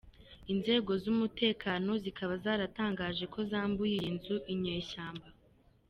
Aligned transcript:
Inzego 0.53 0.91
z’umutekano 1.03 1.91
zikaba 2.03 2.33
zaratangaje 2.43 3.25
ko 3.33 3.39
zambuye 3.49 3.93
iyi 3.99 4.11
nzu 4.17 4.35
inyeshyamba. 4.53 5.27